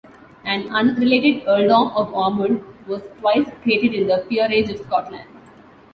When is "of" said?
1.95-2.11, 4.71-4.79